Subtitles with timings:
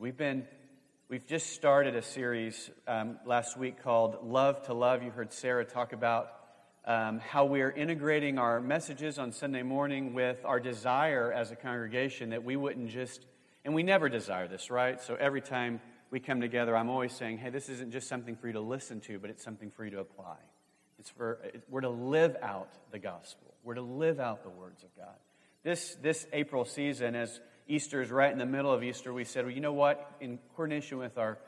[0.00, 0.46] We've been
[1.10, 5.02] we've just started a series um, last week called Love to Love.
[5.02, 6.32] You heard Sarah talk about
[6.86, 12.30] um, how we're integrating our messages on Sunday morning with our desire as a congregation
[12.30, 13.26] that we wouldn't just,
[13.66, 14.98] and we never desire this, right?
[15.02, 18.46] So every time we come together, I'm always saying, hey, this isn't just something for
[18.46, 20.38] you to listen to, but it's something for you to apply.
[20.98, 23.52] It's for, we're to live out the gospel.
[23.64, 25.16] We're to live out the words of God.
[25.62, 27.38] This, this April season, as
[27.70, 30.16] Easter is right in the middle of Easter, we said, well, you know what?
[30.20, 31.38] In coordination with our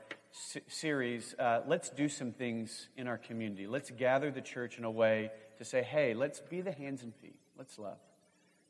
[0.68, 3.66] series, uh, let's do some things in our community.
[3.66, 7.12] Let's gather the church in a way to say, hey, let's be the hands and
[7.16, 7.40] feet.
[7.58, 7.98] Let's love.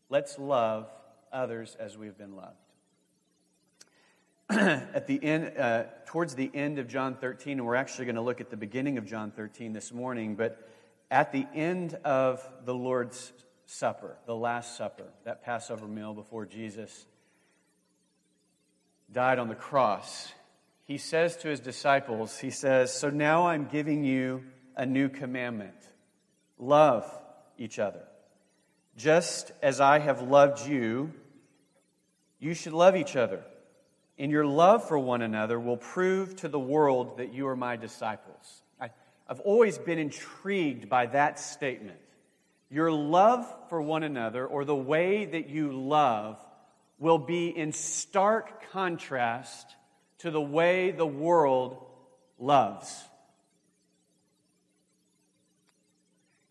[0.09, 0.91] Let's love
[1.31, 2.57] others as we've been loved.
[4.48, 8.23] at the end, uh, towards the end of John 13, and we're actually going to
[8.23, 10.71] look at the beginning of John 13 this morning, but
[11.11, 13.31] at the end of the Lord's
[13.67, 17.05] Supper, the Last Supper, that Passover meal before Jesus
[19.12, 20.33] died on the cross,
[20.84, 24.45] he says to his disciples, He says, So now I'm giving you
[24.77, 25.75] a new commandment
[26.59, 27.11] love
[27.59, 28.03] each other.
[28.97, 31.12] Just as I have loved you,
[32.39, 33.42] you should love each other.
[34.19, 37.77] And your love for one another will prove to the world that you are my
[37.77, 38.62] disciples.
[38.81, 38.91] I,
[39.27, 41.98] have always been intrigued by that statement.
[42.70, 46.39] Your love for one another, or the way that you love,
[47.03, 49.75] will be in stark contrast
[50.19, 51.84] to the way the world
[52.39, 52.97] loves.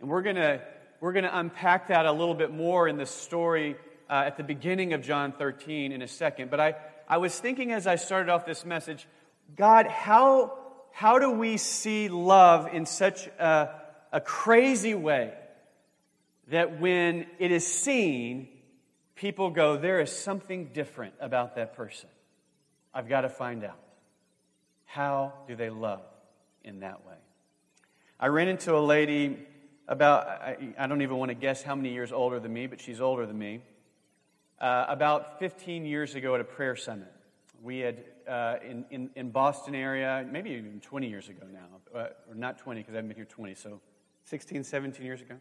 [0.02, 0.62] And we're going to
[1.00, 3.78] we're going to unpack that a little bit more in the story
[4.10, 6.52] uh, at the beginning of John 13 in a second.
[6.52, 6.76] But I,
[7.08, 9.08] I was thinking as I started off this message,
[9.56, 10.60] God, how,
[10.92, 13.70] how do we see love in such a,
[14.12, 15.34] a crazy way
[16.50, 18.50] that when it is seen,
[19.22, 22.10] people go, there is something different about that person.
[22.92, 23.78] I've got to find out.
[24.86, 26.02] How do they love
[26.64, 27.14] in that way?
[28.20, 29.38] I ran into a lady
[29.88, 32.82] about, I, I don't even want to guess how many years older than me, but
[32.82, 33.62] she's older than me.
[34.60, 37.14] Uh, about 15 years ago at a prayer summit.
[37.62, 42.08] We had, uh, in, in, in, Boston area, maybe even 20 years ago now, uh,
[42.28, 43.82] or not 20 because I've been here 20, so
[44.24, 45.36] 16, 17 years ago.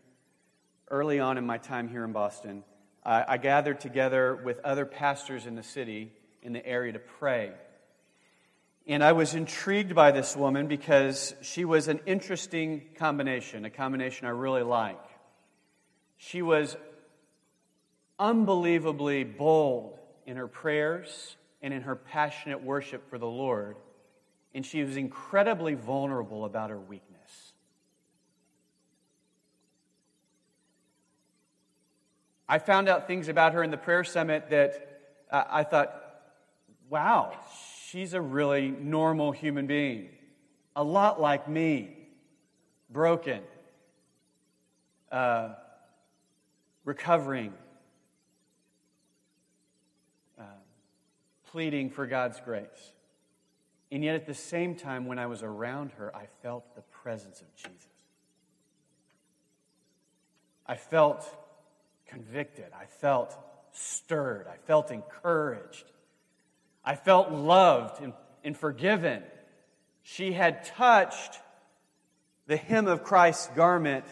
[0.89, 2.63] Early on in my time here in Boston,
[3.05, 6.13] uh, I gathered together with other pastors in the city,
[6.43, 7.53] in the area, to pray.
[8.87, 14.27] And I was intrigued by this woman because she was an interesting combination, a combination
[14.27, 14.99] I really like.
[16.17, 16.77] She was
[18.19, 23.77] unbelievably bold in her prayers and in her passionate worship for the Lord.
[24.55, 27.10] And she was incredibly vulnerable about her weakness.
[32.51, 35.95] I found out things about her in the prayer summit that uh, I thought,
[36.89, 37.33] wow,
[37.87, 40.09] she's a really normal human being.
[40.75, 41.97] A lot like me,
[42.91, 43.43] broken,
[45.13, 45.51] uh,
[46.85, 47.53] recovering,
[50.37, 50.43] uh,
[51.53, 52.67] pleading for God's grace.
[53.93, 57.41] And yet, at the same time, when I was around her, I felt the presence
[57.43, 57.87] of Jesus.
[60.67, 61.40] I felt
[62.11, 62.67] convicted.
[62.79, 63.37] I felt
[63.73, 64.47] stirred.
[64.49, 65.85] I felt encouraged.
[66.85, 68.13] I felt loved and,
[68.43, 69.23] and forgiven.
[70.03, 71.39] She had touched
[72.47, 74.05] the hem of Christ's garment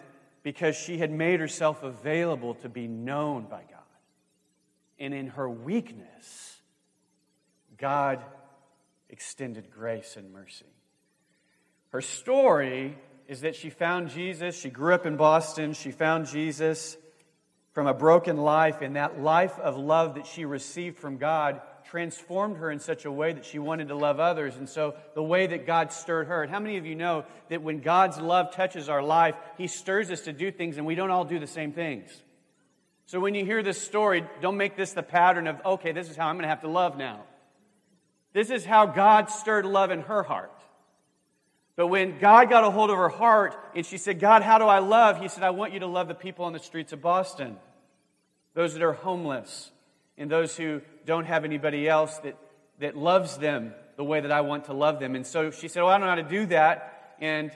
[0.42, 3.78] because she had made herself available to be known by God.
[4.98, 6.56] And in her weakness,
[7.76, 8.22] God
[9.08, 10.66] extended grace and mercy.
[11.90, 14.58] Her story is that she found Jesus.
[14.58, 15.72] She grew up in Boston.
[15.72, 16.96] She found Jesus
[17.78, 22.56] from a broken life, and that life of love that she received from God transformed
[22.56, 24.56] her in such a way that she wanted to love others.
[24.56, 27.62] And so, the way that God stirred her, and how many of you know that
[27.62, 31.12] when God's love touches our life, He stirs us to do things, and we don't
[31.12, 32.10] all do the same things?
[33.06, 36.16] So, when you hear this story, don't make this the pattern of, okay, this is
[36.16, 37.22] how I'm going to have to love now.
[38.32, 40.50] This is how God stirred love in her heart.
[41.76, 44.64] But when God got a hold of her heart and she said, God, how do
[44.64, 45.20] I love?
[45.20, 47.56] He said, I want you to love the people on the streets of Boston
[48.58, 49.70] those that are homeless,
[50.16, 52.36] and those who don't have anybody else that,
[52.80, 55.14] that loves them the way that I want to love them.
[55.14, 57.14] And so she said, Well, I don't know how to do that.
[57.20, 57.52] And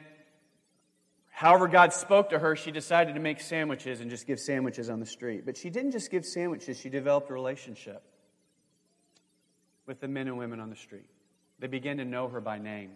[1.32, 5.00] however God spoke to her, she decided to make sandwiches and just give sandwiches on
[5.00, 5.44] the street.
[5.44, 8.00] But she didn't just give sandwiches, she developed a relationship
[9.86, 11.10] with the men and women on the street.
[11.58, 12.92] They began to know her by name.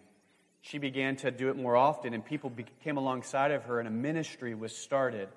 [0.61, 2.53] She began to do it more often, and people
[2.85, 5.29] came alongside of her, and a ministry was started.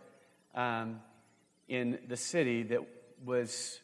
[0.53, 0.99] Um,
[1.69, 2.81] in the city that
[3.23, 3.79] was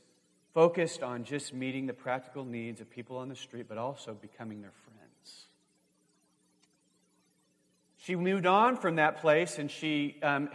[0.53, 4.61] focused on just meeting the practical needs of people on the street, but also becoming
[4.61, 4.85] their friends.
[8.05, 10.49] She moved on from that place, and she, um,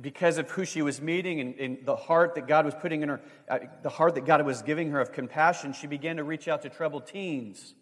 [0.00, 3.08] because of who she was meeting and, and, the heart that God was putting in
[3.08, 6.46] her, uh, the heart that God was giving her of compassion, she began to reach
[6.46, 7.74] out to troubled teens,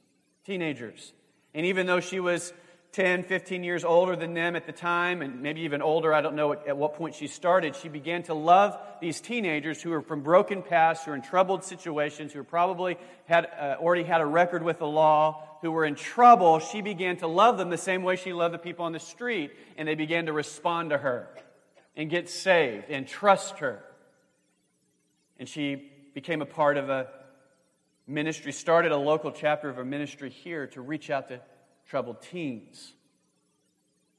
[0.47, 1.13] teenagers.
[1.53, 2.55] And even though she was
[2.93, 6.13] 10, 15 years older than them at the time, and maybe even older.
[6.13, 7.75] I don't know at what point she started.
[7.75, 11.65] She began to love these teenagers who were from broken pasts, who were in troubled
[11.65, 15.95] situations, who probably had uh, already had a record with the law, who were in
[15.95, 16.59] trouble.
[16.59, 19.53] She began to love them the same way she loved the people on the street,
[19.79, 21.29] and they began to respond to her
[21.97, 23.83] and get saved and trust her.
[25.39, 27.09] And she became a part of a
[28.07, 31.41] ministry, started a local chapter of a ministry here to reach out to
[31.93, 32.95] troubled teens.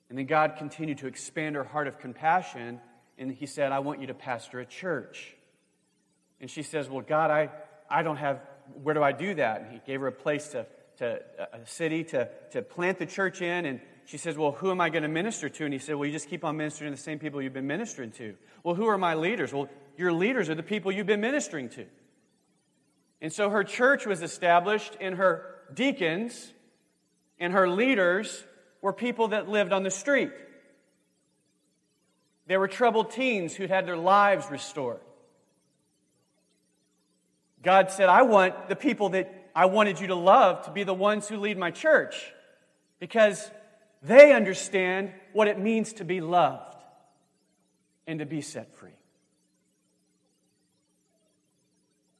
[0.07, 2.79] And then God continued to expand her heart of compassion,
[3.17, 5.35] and He said, I want you to pastor a church.
[6.39, 7.49] And she says, Well, God, I,
[7.89, 8.41] I don't have,
[8.83, 9.61] where do I do that?
[9.61, 10.67] And He gave her a place to,
[10.97, 11.19] to
[11.51, 13.65] a city to, to plant the church in.
[13.65, 15.65] And she says, Well, who am I going to minister to?
[15.65, 17.65] And he said, Well, you just keep on ministering to the same people you've been
[17.65, 18.35] ministering to.
[18.63, 19.51] Well, who are my leaders?
[19.51, 19.67] Well,
[19.97, 21.87] your leaders are the people you've been ministering to.
[23.19, 26.52] And so her church was established, and her deacons
[27.39, 28.43] and her leaders
[28.81, 30.31] were people that lived on the street.
[32.47, 34.99] They were troubled teens who'd had their lives restored.
[37.63, 40.93] God said, I want the people that I wanted you to love to be the
[40.93, 42.33] ones who lead my church
[42.99, 43.49] because
[44.01, 46.75] they understand what it means to be loved
[48.05, 48.91] and to be set free.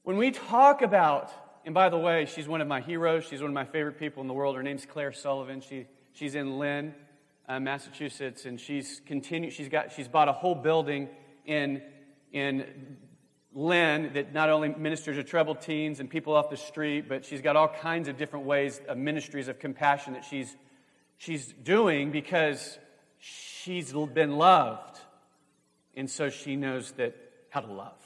[0.04, 1.31] When we talk about
[1.65, 3.25] and by the way, she's one of my heroes.
[3.25, 4.56] She's one of my favorite people in the world.
[4.56, 5.62] Her name's Claire Sullivan.
[5.62, 6.94] She, she's in Lynn,
[7.48, 9.54] uh, Massachusetts, and she's continued.
[9.54, 9.92] She's got.
[9.94, 11.10] She's bought a whole building
[11.45, 11.81] in
[12.33, 12.98] in
[13.54, 17.42] Lynn that not only ministers to troubled teens and people off the street, but she's
[17.42, 20.54] got all kinds of different ways of ministries of compassion that she's
[21.18, 22.77] she's doing because
[23.19, 25.00] she's been loved,
[25.95, 27.15] and so she knows that
[27.50, 27.98] how to love.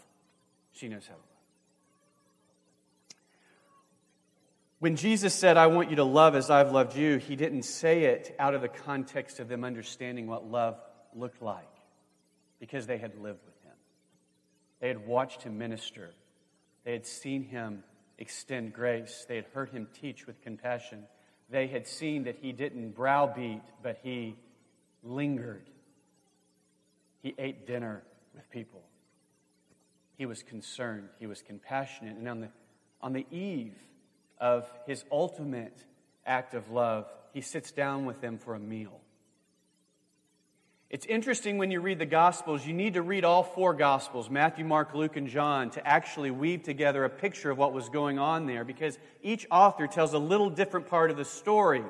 [0.73, 1.26] She knows how to.
[4.79, 8.03] When Jesus said, I want you to love as I've loved you, he didn't say
[8.03, 10.79] it out of the context of them understanding what love
[11.15, 11.67] looked like
[12.59, 13.75] because they had lived with him.
[14.79, 16.11] They had watched him minister,
[16.83, 17.83] they had seen him
[18.19, 21.03] extend grace, they had heard him teach with compassion.
[21.49, 24.35] They had seen that he didn't browbeat, but he
[25.01, 25.69] lingered.
[27.23, 28.03] He ate dinner
[28.35, 28.81] with people.
[30.17, 31.07] He was concerned.
[31.19, 32.17] He was compassionate.
[32.17, 32.49] And on the,
[33.01, 33.75] on the eve
[34.39, 35.77] of his ultimate
[36.25, 38.99] act of love, he sits down with them for a meal.
[40.89, 44.63] It's interesting when you read the Gospels, you need to read all four Gospels Matthew,
[44.63, 48.45] Mark, Luke, and John to actually weave together a picture of what was going on
[48.45, 51.83] there because each author tells a little different part of the story.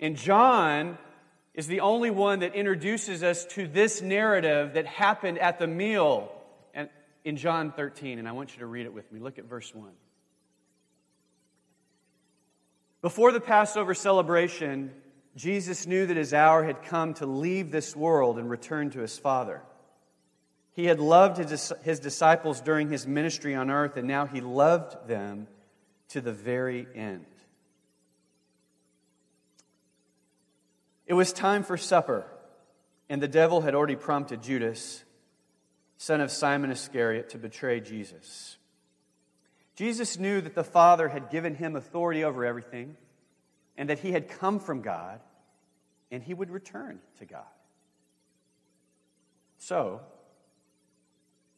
[0.00, 0.96] And John
[1.52, 6.32] is the only one that introduces us to this narrative that happened at the meal
[7.22, 8.18] in John 13.
[8.18, 9.20] And I want you to read it with me.
[9.20, 9.90] Look at verse 1.
[13.04, 14.90] Before the Passover celebration,
[15.36, 19.18] Jesus knew that his hour had come to leave this world and return to his
[19.18, 19.60] Father.
[20.72, 25.48] He had loved his, disciples during his ministry on earth, and now he loved them
[26.08, 27.26] to the very end.
[31.06, 32.24] It was time for supper,
[33.10, 35.04] and the devil had already prompted Judas,
[35.98, 38.56] son of Simon Iscariot, to betray Jesus.
[39.74, 42.96] Jesus knew that the Father had given him authority over everything
[43.76, 45.20] and that he had come from God
[46.10, 47.42] and he would return to God.
[49.58, 50.00] So,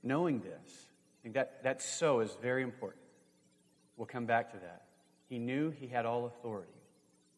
[0.03, 3.03] knowing this, that, that so is very important.
[3.97, 4.85] We'll come back to that.
[5.29, 6.71] He knew he had all authority.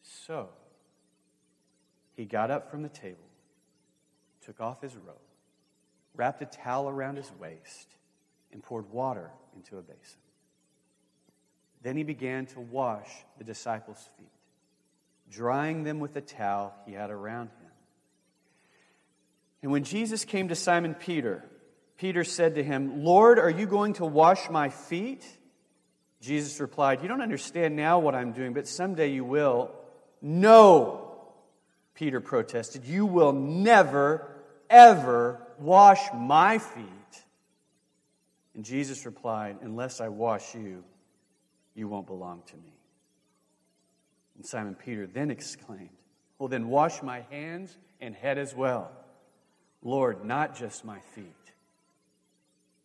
[0.03, 0.51] So,
[2.15, 3.19] he got up from the table,
[4.45, 5.17] took off his robe,
[6.15, 7.89] wrapped a towel around his waist,
[8.53, 10.19] and poured water into a basin.
[11.83, 13.09] Then he began to wash
[13.39, 14.31] the disciples' feet,
[15.31, 17.71] drying them with the towel he had around him.
[19.63, 21.45] And when Jesus came to Simon Peter,
[21.97, 25.25] Peter said to him, Lord, are you going to wash my feet?
[26.21, 29.71] Jesus replied, You don't understand now what I'm doing, but someday you will.
[30.21, 31.17] No,
[31.95, 34.29] Peter protested, You will never,
[34.71, 36.85] ever wash my feet.
[38.55, 40.85] And Jesus replied, Unless I wash you,
[41.79, 42.75] you won't belong to me.
[44.37, 45.91] And Simon Peter then exclaimed,
[46.39, 48.91] Well, then wash my hands and head as well.
[49.83, 51.25] Lord, not just my feet,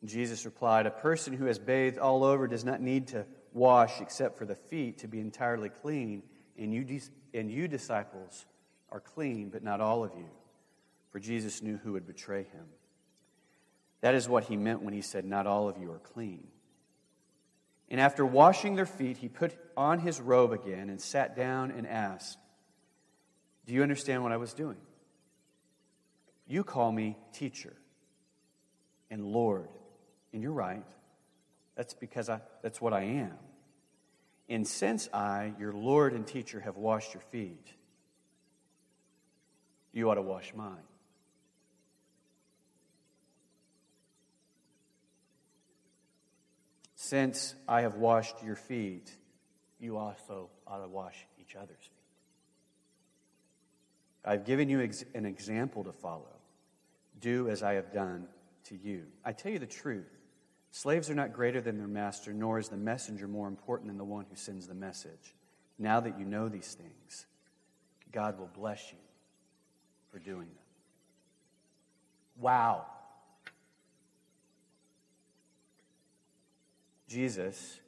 [0.05, 4.37] Jesus replied, A person who has bathed all over does not need to wash except
[4.37, 6.23] for the feet to be entirely clean,
[6.57, 6.99] and you,
[7.33, 8.45] and you disciples
[8.91, 10.29] are clean, but not all of you.
[11.11, 12.65] For Jesus knew who would betray him.
[14.01, 16.47] That is what he meant when he said, Not all of you are clean.
[17.93, 21.85] And after washing their feet, he put on his robe again and sat down and
[21.85, 22.39] asked,
[23.67, 24.77] Do you understand what I was doing?
[26.47, 27.73] You call me teacher
[29.11, 29.69] and Lord
[30.33, 30.83] and you're right.
[31.75, 33.37] That's because I, that's what I am.
[34.49, 37.67] And since I, your Lord and teacher, have washed your feet,
[39.91, 40.81] you ought to wash mine.
[47.03, 49.11] Since I have washed your feet,
[49.77, 51.91] you also ought to wash each other's feet.
[54.23, 54.79] I've given you
[55.13, 56.31] an example to follow.
[57.19, 58.29] Do as I have done
[58.69, 59.03] to you.
[59.25, 60.07] I tell you the truth.
[60.71, 64.05] Slaves are not greater than their master, nor is the messenger more important than the
[64.05, 65.35] one who sends the message.
[65.77, 67.25] Now that you know these things,
[68.13, 68.97] God will bless you
[70.09, 70.65] for doing them.
[72.39, 72.85] Wow.
[77.13, 77.79] Jesus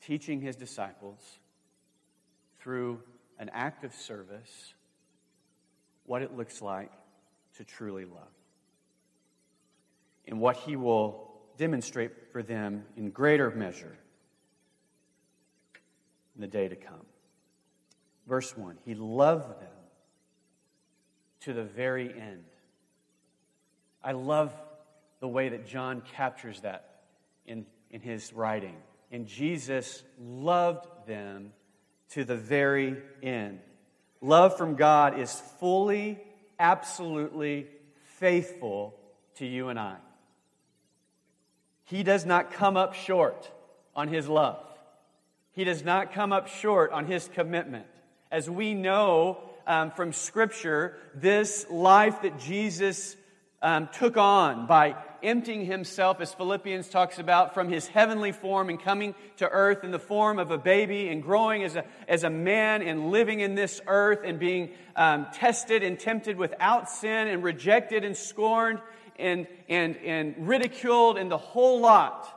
[0.00, 1.18] teaching his disciples
[2.60, 3.00] through
[3.40, 4.74] an act of service
[6.06, 6.92] what it looks like
[7.56, 8.34] to truly love
[10.28, 13.98] and what he will demonstrate for them in greater measure
[16.36, 17.04] in the day to come.
[18.28, 19.68] Verse 1 He loved them
[21.40, 22.44] to the very end.
[24.04, 24.54] I love
[25.20, 27.00] the way that John captures that
[27.46, 28.76] in, in his writing.
[29.10, 31.52] And Jesus loved them
[32.10, 33.60] to the very end.
[34.20, 36.18] Love from God is fully,
[36.58, 37.66] absolutely
[38.18, 38.94] faithful
[39.36, 39.96] to you and I.
[41.84, 43.50] He does not come up short
[43.96, 44.64] on his love.
[45.52, 47.86] He does not come up short on his commitment.
[48.30, 53.16] As we know um, from Scripture, this life that Jesus
[53.60, 58.80] um, took on by emptying himself, as Philippians talks about, from his heavenly form and
[58.80, 62.30] coming to earth in the form of a baby and growing as a, as a
[62.30, 67.42] man and living in this earth and being um, tested and tempted without sin and
[67.42, 68.80] rejected and scorned
[69.18, 72.34] and, and, and ridiculed and the whole lot.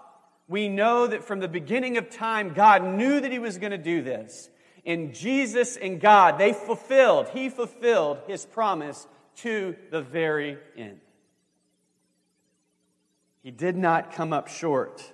[0.47, 3.77] We know that from the beginning of time, God knew that He was going to
[3.77, 4.49] do this.
[4.83, 10.99] And Jesus and God, they fulfilled, He fulfilled His promise to the very end.
[13.43, 15.11] He did not come up short.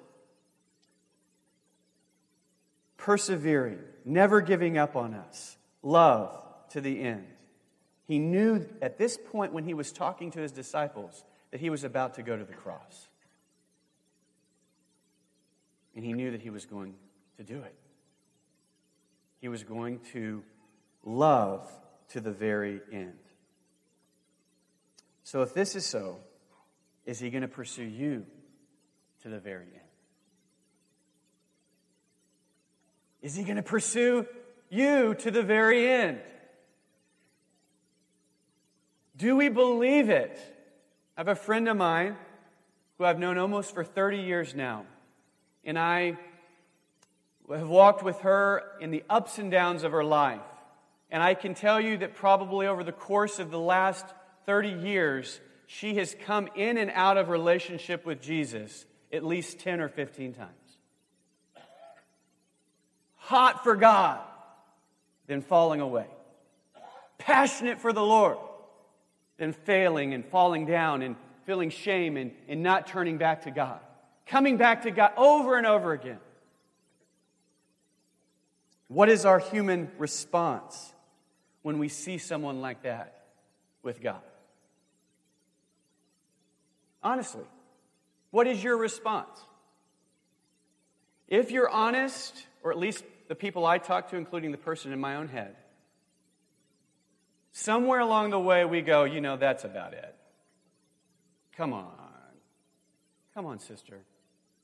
[2.98, 7.26] Persevering, never giving up on us, love to the end.
[8.08, 11.84] He knew at this point when he was talking to his disciples that he was
[11.84, 13.08] about to go to the cross.
[15.96, 16.96] And he knew that he was going
[17.38, 17.76] to do it.
[19.40, 20.44] He was going to
[21.04, 21.70] love
[22.10, 23.14] to the very end.
[25.24, 26.20] So, if this is so,
[27.08, 28.26] is he going to pursue you
[29.24, 29.82] to the very end?
[33.22, 34.28] Is he going to pursue
[34.70, 36.20] you to the very end?
[39.16, 40.38] Do we believe it?
[41.16, 42.18] I have a friend of mine
[42.98, 44.86] who I've known almost for 30 years now.
[45.64, 46.18] And I
[47.50, 50.42] have walked with her in the ups and downs of her life.
[51.10, 54.06] And I can tell you that probably over the course of the last
[54.46, 59.82] 30 years, she has come in and out of relationship with Jesus at least 10
[59.82, 60.52] or 15 times.
[63.18, 64.20] Hot for God,
[65.28, 66.08] then falling away.
[67.18, 68.38] Passionate for the Lord,
[69.38, 73.80] then failing and falling down and feeling shame and, and not turning back to God.
[74.26, 76.20] Coming back to God over and over again.
[78.88, 80.94] What is our human response
[81.62, 83.26] when we see someone like that
[83.84, 84.22] with God?
[87.04, 87.46] Honestly,
[88.32, 89.40] what is your response?
[91.28, 95.00] If you're honest, or at least the people I talk to, including the person in
[95.00, 95.56] my own head,
[97.60, 100.14] Somewhere along the way, we go, you know, that's about it.
[101.56, 101.90] Come on.
[103.34, 103.98] Come on, sister.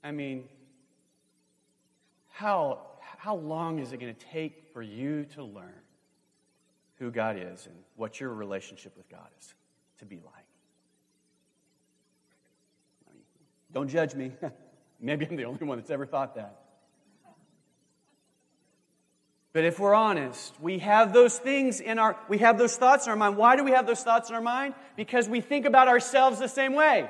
[0.03, 0.43] I mean,
[2.29, 5.73] how, how long is it going to take for you to learn
[6.99, 9.55] who God is and what your relationship with God is
[9.97, 10.42] to be like?
[13.73, 14.31] Don't judge me.
[15.01, 16.59] Maybe I'm the only one that's ever thought that.
[19.51, 23.11] But if we're honest, we have those things in our, we have those thoughts in
[23.11, 23.37] our mind.
[23.37, 24.73] Why do we have those thoughts in our mind?
[24.95, 27.07] Because we think about ourselves the same way.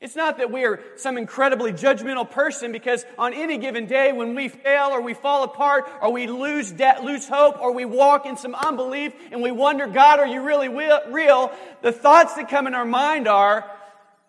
[0.00, 4.34] It's not that we are some incredibly judgmental person because on any given day when
[4.34, 8.24] we fail or we fall apart or we lose debt, lose hope or we walk
[8.24, 11.52] in some unbelief and we wonder, God, are you really real?
[11.82, 13.70] The thoughts that come in our mind are,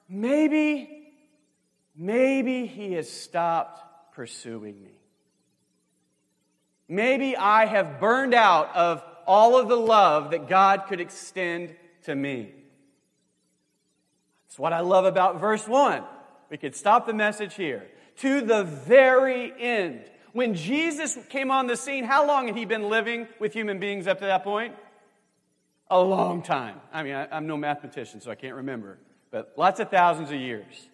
[0.09, 0.90] maybe,
[1.95, 4.91] maybe he has stopped pursuing me.
[6.87, 12.13] Maybe I have burned out of all of the love that God could extend to
[12.13, 12.53] me.
[14.47, 16.03] That's what I love about verse 1.
[16.49, 17.87] We could stop the message here.
[18.17, 20.03] To the very end.
[20.33, 24.07] When Jesus came on the scene, how long had he been living with human beings
[24.07, 24.75] up to that point?
[25.89, 26.79] A long time.
[26.91, 28.97] I mean, I, am no mathematician, so I can't remember,
[29.29, 30.89] but lots of thousands of years.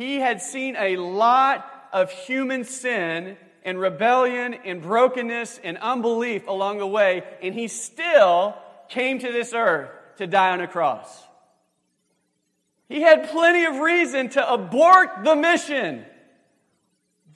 [0.00, 6.78] He had seen a lot of human sin and rebellion and brokenness and unbelief along
[6.78, 8.54] the way, and he still
[8.88, 11.22] came to this earth to die on a cross.
[12.88, 16.06] He had plenty of reason to abort the mission.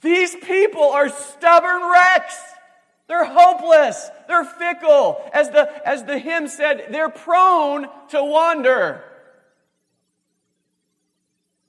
[0.01, 2.41] These people are stubborn wrecks.
[3.05, 4.09] They're hopeless.
[4.27, 5.21] They're fickle.
[5.35, 9.03] As the, as the hymn said, they're prone to wander.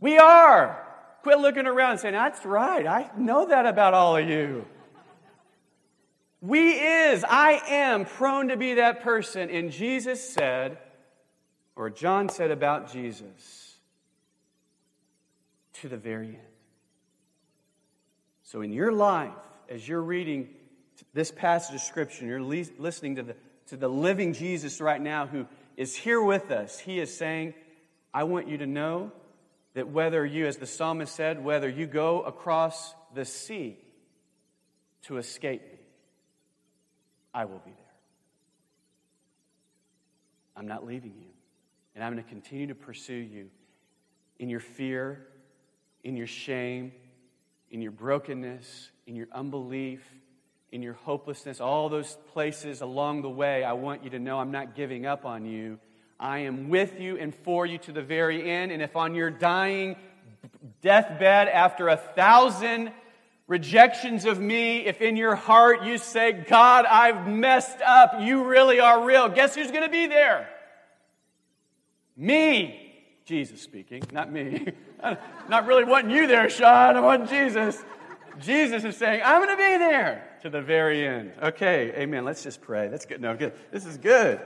[0.00, 0.84] We are.
[1.26, 2.86] Quit looking around and saying, That's right.
[2.86, 4.64] I know that about all of you.
[6.40, 9.50] We is, I am prone to be that person.
[9.50, 10.78] And Jesus said,
[11.74, 13.74] or John said about Jesus,
[15.80, 16.38] to the very end.
[18.44, 19.32] So in your life,
[19.68, 20.50] as you're reading
[21.12, 25.44] this passage of Scripture, you're listening to the, to the living Jesus right now who
[25.76, 27.54] is here with us, he is saying,
[28.14, 29.10] I want you to know
[29.76, 33.76] that whether you, as the psalmist said, whether you go across the sea
[35.02, 35.78] to escape me,
[37.34, 37.84] I will be there.
[40.56, 41.28] I'm not leaving you.
[41.94, 43.50] And I'm going to continue to pursue you
[44.38, 45.26] in your fear,
[46.02, 46.92] in your shame,
[47.70, 50.02] in your brokenness, in your unbelief,
[50.72, 53.62] in your hopelessness, all those places along the way.
[53.62, 55.78] I want you to know I'm not giving up on you.
[56.18, 58.72] I am with you and for you to the very end.
[58.72, 59.96] And if on your dying
[60.80, 62.92] deathbed, after a thousand
[63.46, 68.80] rejections of me, if in your heart you say, God, I've messed up, you really
[68.80, 70.48] are real, guess who's going to be there?
[72.16, 72.82] Me.
[73.24, 74.68] Jesus speaking, not me.
[75.48, 76.96] not really wanting you there, Sean.
[76.96, 77.84] I want Jesus.
[78.38, 81.32] Jesus is saying, I'm going to be there to the very end.
[81.42, 82.24] Okay, amen.
[82.24, 82.88] Let's just pray.
[82.88, 83.20] That's good.
[83.20, 83.52] No, good.
[83.72, 84.40] This is good.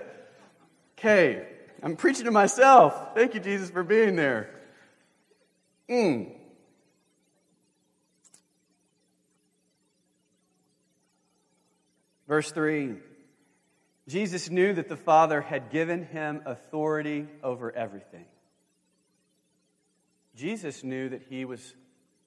[0.99, 1.47] Okay.
[1.83, 3.15] I'm preaching to myself.
[3.15, 4.51] Thank you, Jesus, for being there.
[5.89, 6.33] Mm.
[12.29, 12.97] Verse 3
[14.09, 18.25] Jesus knew that the Father had given him authority over everything.
[20.35, 21.75] Jesus knew that he was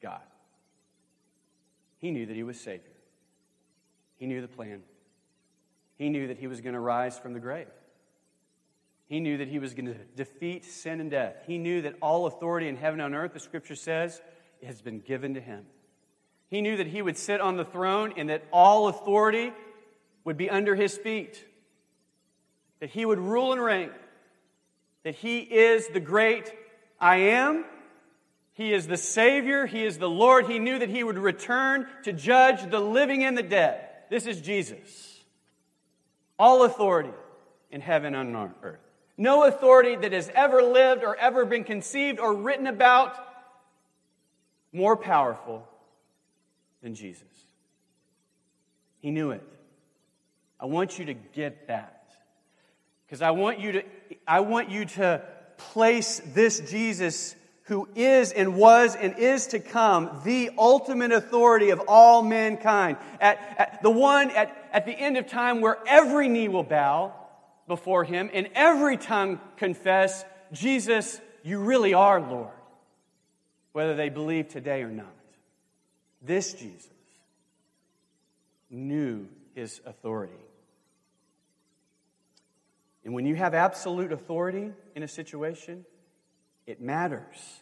[0.01, 0.21] God.
[1.99, 2.91] He knew that he was Savior.
[4.17, 4.81] He knew the plan.
[5.97, 7.67] He knew that he was going to rise from the grave.
[9.13, 11.35] He knew that he was going to defeat sin and death.
[11.45, 14.19] He knew that all authority in heaven and on earth, the scripture says,
[14.65, 15.67] has been given to him.
[16.47, 19.53] He knew that he would sit on the throne and that all authority
[20.23, 21.45] would be under his feet,
[22.79, 23.91] that he would rule and reign,
[25.03, 26.51] that he is the great
[26.99, 27.65] I am.
[28.53, 29.67] He is the Savior.
[29.67, 30.47] He is the Lord.
[30.47, 33.79] He knew that he would return to judge the living and the dead.
[34.09, 35.19] This is Jesus.
[36.39, 37.13] All authority
[37.69, 38.79] in heaven and on earth.
[39.17, 43.15] No authority that has ever lived or ever been conceived or written about
[44.71, 45.67] more powerful
[46.81, 47.23] than Jesus.
[48.99, 49.43] He knew it.
[50.59, 52.07] I want you to get that.
[53.05, 53.83] Because I want you to
[54.27, 55.21] I want you to
[55.57, 61.81] place this Jesus who is and was and is to come, the ultimate authority of
[61.87, 66.47] all mankind, at, at the one at, at the end of time where every knee
[66.47, 67.13] will bow
[67.67, 72.51] before him, and every tongue confess, Jesus, you really are Lord,
[73.71, 75.13] whether they believe today or not.
[76.21, 76.89] This Jesus
[78.69, 80.33] knew his authority.
[83.05, 85.85] And when you have absolute authority in a situation,
[86.65, 87.61] it matters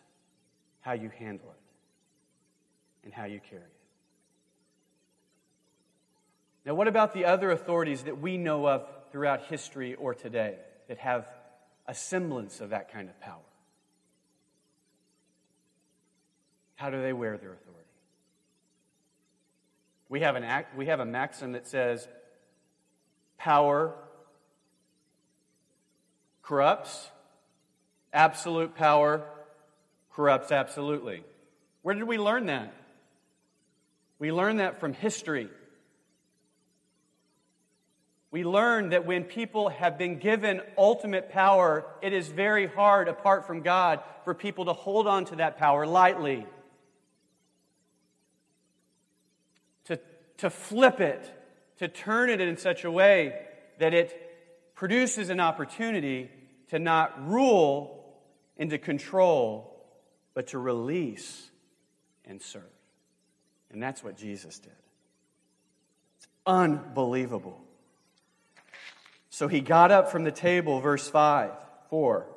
[0.82, 3.68] how you handle it and how you carry it.
[6.66, 10.56] Now, what about the other authorities that we know of throughout history or today
[10.88, 11.28] that have
[11.88, 13.38] a semblance of that kind of power?
[16.76, 17.78] How do they wear their authority?
[20.10, 22.08] We have, an act, we have a maxim that says
[23.38, 23.94] power
[26.42, 27.10] corrupts,
[28.12, 29.24] absolute power
[30.14, 31.24] corrupts absolutely.
[31.82, 32.74] Where did we learn that?
[34.20, 35.50] We learn that from history.
[38.32, 43.46] We learn that when people have been given ultimate power, it is very hard, apart
[43.46, 46.46] from God, for people to hold on to that power lightly.
[49.86, 50.00] To,
[50.38, 51.30] to flip it,
[51.80, 53.38] to turn it in such a way
[53.80, 56.32] that it produces an opportunity
[56.70, 58.16] to not rule
[58.56, 59.86] and to control,
[60.34, 61.50] but to release
[62.24, 62.64] and serve.
[63.72, 64.72] And that's what Jesus did.
[66.18, 67.62] It's unbelievable.
[69.42, 71.50] So he got up from the table, verse 5,
[71.90, 72.28] 4,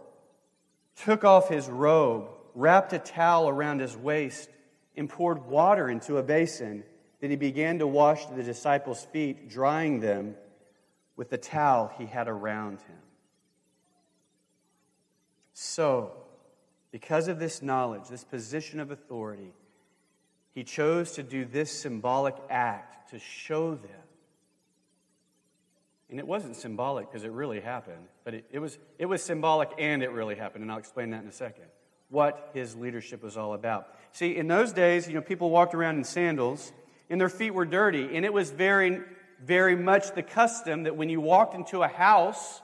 [1.05, 4.49] took off his robe, wrapped a towel around his waist,
[4.97, 6.83] and poured water into a basin.
[7.21, 10.35] Then he began to wash the disciples' feet, drying them
[11.15, 13.03] with the towel he had around him.
[15.53, 16.13] So,
[16.91, 19.53] because of this knowledge, this position of authority,
[20.55, 24.04] he chose to do this symbolic act to show them.
[26.15, 29.71] And it wasn't symbolic because it really happened, but it, it, was, it was symbolic
[29.79, 31.65] and it really happened, and I'll explain that in a second.
[32.09, 33.89] What his leadership was all about.
[34.13, 36.73] See, in those days, you know, people walked around in sandals
[37.11, 39.01] and their feet were dirty, and it was very,
[39.43, 42.63] very much the custom that when you walked into a house,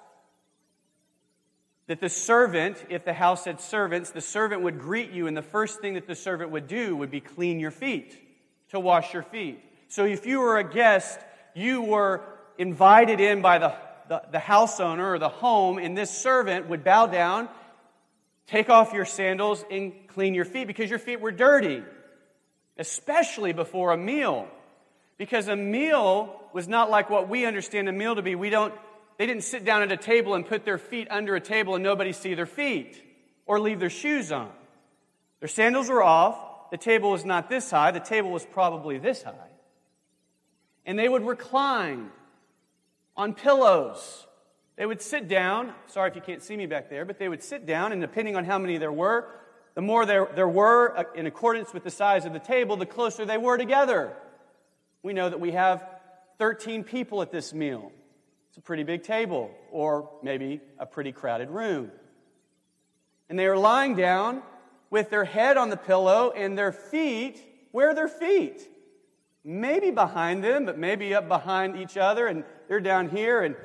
[1.88, 5.42] that the servant, if the house had servants, the servant would greet you, and the
[5.42, 8.16] first thing that the servant would do would be clean your feet,
[8.68, 9.60] to wash your feet.
[9.88, 11.18] So if you were a guest,
[11.56, 12.22] you were
[12.60, 13.74] invited in by the,
[14.08, 17.48] the, the house owner or the home, and this servant would bow down,
[18.46, 21.82] take off your sandals, and clean your feet because your feet were dirty,
[22.76, 24.46] especially before a meal.
[25.16, 28.34] Because a meal was not like what we understand a meal to be.
[28.34, 28.74] We don't
[29.16, 31.84] they didn't sit down at a table and put their feet under a table and
[31.84, 33.02] nobody see their feet
[33.44, 34.50] or leave their shoes on.
[35.40, 36.70] Their sandals were off.
[36.70, 37.90] The table was not this high.
[37.90, 39.34] The table was probably this high.
[40.86, 42.10] And they would recline
[43.20, 44.26] on pillows.
[44.76, 45.74] They would sit down.
[45.88, 48.34] Sorry if you can't see me back there, but they would sit down, and depending
[48.34, 49.28] on how many there were,
[49.74, 52.86] the more there, there were, uh, in accordance with the size of the table, the
[52.86, 54.16] closer they were together.
[55.02, 55.86] We know that we have
[56.38, 57.92] 13 people at this meal.
[58.48, 61.92] It's a pretty big table, or maybe a pretty crowded room.
[63.28, 64.42] And they are lying down
[64.88, 68.66] with their head on the pillow and their feet, where are their feet?
[69.44, 73.56] Maybe behind them, but maybe up behind each other, and they're down here, and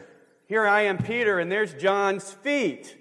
[0.47, 2.95] here I am, Peter, and there's John's feet.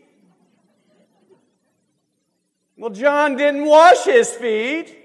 [2.77, 4.99] Well, John didn't wash his feet.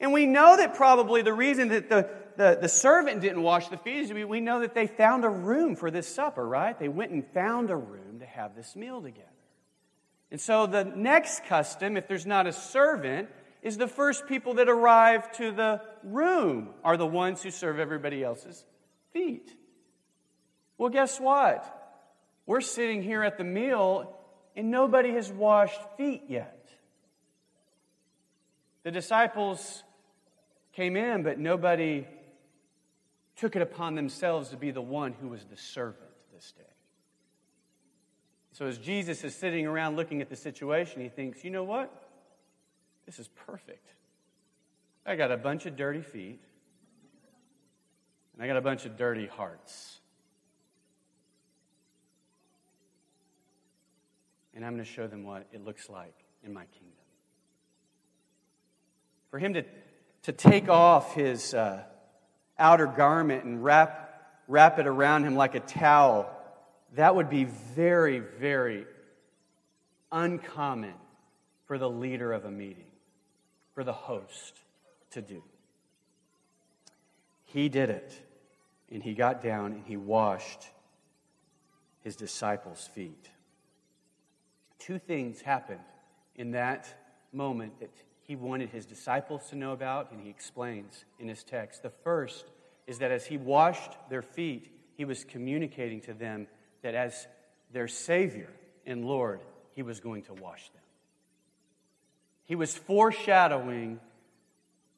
[0.00, 3.76] And we know that probably the reason that the the, the servant didn't wash the
[3.76, 6.78] feet, is we, we know that they found a room for this supper, right?
[6.78, 9.26] They went and found a room to have this meal together.
[10.30, 13.28] And so the next custom, if there's not a servant,
[13.68, 18.24] is the first people that arrive to the room are the ones who serve everybody
[18.24, 18.64] else's
[19.12, 19.54] feet.
[20.78, 21.62] Well, guess what?
[22.46, 24.16] We're sitting here at the meal
[24.56, 26.66] and nobody has washed feet yet.
[28.84, 29.82] The disciples
[30.72, 32.06] came in, but nobody
[33.36, 36.64] took it upon themselves to be the one who was the servant this day.
[38.52, 42.07] So as Jesus is sitting around looking at the situation, he thinks, you know what?
[43.08, 43.88] This is perfect.
[45.04, 46.40] I got a bunch of dirty feet,
[48.34, 49.98] and I got a bunch of dirty hearts.
[54.54, 56.92] And I'm going to show them what it looks like in my kingdom.
[59.30, 59.64] For him to,
[60.24, 61.54] to take off his.
[61.54, 61.82] Uh,
[62.58, 66.30] outer garment and wrap, wrap it around him like a towel,
[66.94, 68.86] that would be very, very
[70.10, 70.94] uncommon
[71.66, 72.87] for the leader of a meeting,
[73.78, 74.58] for the host
[75.12, 75.40] to do.
[77.44, 78.12] He did it,
[78.90, 80.64] and he got down and he washed
[82.02, 83.30] his disciples' feet.
[84.80, 85.78] Two things happened
[86.34, 86.92] in that
[87.32, 91.84] moment that he wanted his disciples to know about, and he explains in his text.
[91.84, 92.46] The first
[92.88, 96.48] is that as he washed their feet, he was communicating to them
[96.82, 97.28] that as
[97.72, 98.50] their Savior
[98.84, 99.38] and Lord,
[99.76, 100.82] he was going to wash them.
[102.48, 104.00] He was foreshadowing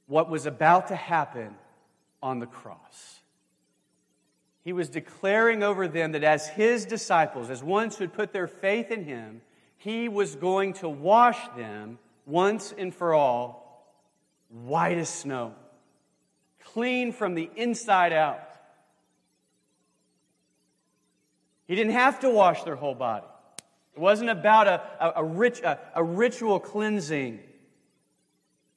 [0.07, 1.57] what was about to happen
[2.23, 3.19] on the cross.
[4.63, 8.47] He was declaring over them that as his disciples, as ones who had put their
[8.47, 9.43] faith in him,
[9.77, 13.85] he was going to wash them once and for all,
[14.49, 15.55] white as snow,
[16.63, 18.47] clean from the inside out.
[21.67, 23.27] He didn't have to wash their whole body.
[24.01, 27.39] It wasn't about a, a, a, rich, a, a ritual cleansing.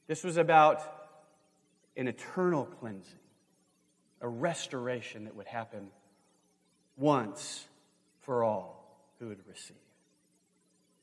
[0.06, 0.82] This was about
[1.96, 3.20] an eternal cleansing,
[4.20, 5.88] a restoration that would happen
[6.98, 7.66] once
[8.20, 9.78] for all who would receive.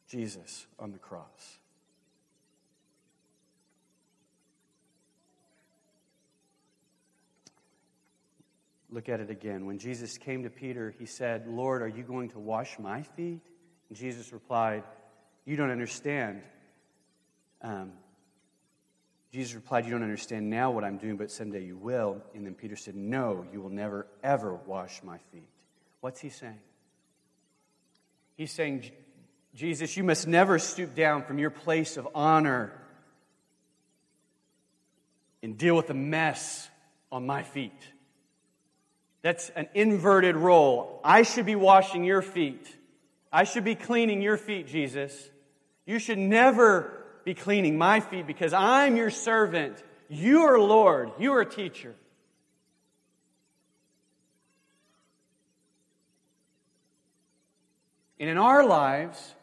[0.06, 1.58] Jesus on the cross.
[8.90, 9.64] Look at it again.
[9.64, 13.40] When Jesus came to Peter, he said, Lord, are you going to wash my feet?
[13.92, 14.84] Jesus replied,
[15.44, 16.42] You don't understand.
[17.62, 17.92] Um,
[19.32, 22.22] Jesus replied, You don't understand now what I'm doing, but someday you will.
[22.34, 25.48] And then Peter said, No, you will never, ever wash my feet.
[26.00, 26.58] What's he saying?
[28.36, 28.90] He's saying,
[29.54, 32.72] Jesus, you must never stoop down from your place of honor
[35.42, 36.68] and deal with the mess
[37.10, 37.82] on my feet.
[39.22, 41.00] That's an inverted role.
[41.04, 42.66] I should be washing your feet.
[43.32, 45.30] I should be cleaning your feet, Jesus.
[45.86, 49.82] You should never be cleaning my feet because I'm your servant.
[50.08, 51.10] You are Lord.
[51.18, 51.94] You are teacher.
[58.18, 59.34] And in our lives,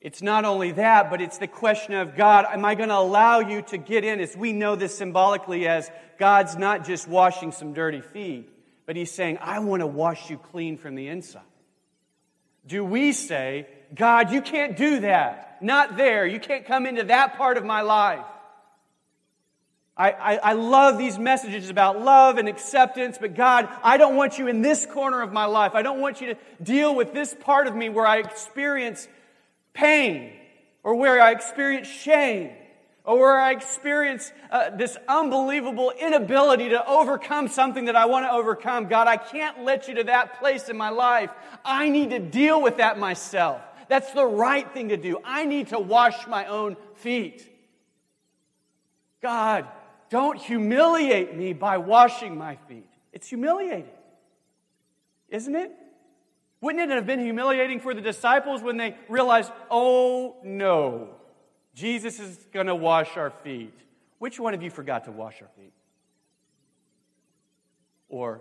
[0.00, 3.40] it's not only that, but it's the question of God, am I going to allow
[3.40, 4.20] you to get in?
[4.20, 8.50] As we know this symbolically as God's not just washing some dirty feet,
[8.84, 11.42] but He's saying, I want to wash you clean from the inside.
[12.66, 15.58] Do we say, God, you can't do that?
[15.62, 16.26] Not there.
[16.26, 18.24] You can't come into that part of my life.
[19.96, 24.38] I, I, I, love these messages about love and acceptance, but God, I don't want
[24.38, 25.72] you in this corner of my life.
[25.74, 29.08] I don't want you to deal with this part of me where I experience
[29.72, 30.34] pain
[30.82, 32.50] or where I experience shame
[33.06, 38.32] or where I experience uh, this unbelievable inability to overcome something that I want to
[38.32, 38.88] overcome.
[38.88, 41.30] God, I can't let you to that place in my life.
[41.64, 43.62] I need to deal with that myself.
[43.88, 45.18] That's the right thing to do.
[45.24, 47.48] I need to wash my own feet.
[49.22, 49.66] God,
[50.10, 52.88] don't humiliate me by washing my feet.
[53.12, 53.86] It's humiliating,
[55.28, 55.72] isn't it?
[56.60, 61.15] Wouldn't it have been humiliating for the disciples when they realized, oh no,
[61.76, 63.78] Jesus is going to wash our feet?
[64.18, 65.74] Which one of you forgot to wash our feet?
[68.08, 68.40] Or,